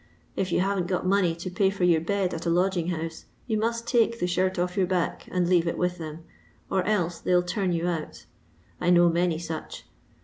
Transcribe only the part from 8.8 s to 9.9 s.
know many such.